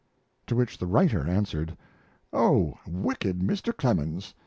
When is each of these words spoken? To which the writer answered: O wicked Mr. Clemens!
To 0.47 0.55
which 0.55 0.79
the 0.79 0.87
writer 0.87 1.27
answered: 1.27 1.77
O 2.33 2.73
wicked 2.87 3.37
Mr. 3.37 3.71
Clemens! 3.77 4.33